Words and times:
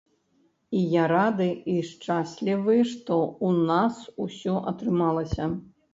І 0.77 0.79
я 0.93 1.01
рады 1.11 1.49
і 1.73 1.75
шчаслівы, 1.91 2.77
што 2.93 3.19
ў 3.27 3.49
нас 3.73 4.03
усё 4.27 4.55
атрымалася. 4.73 5.45